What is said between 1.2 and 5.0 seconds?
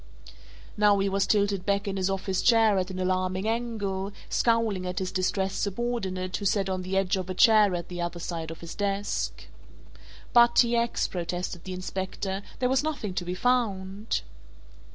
tilted back in his office chair at an alarming angle, scowling at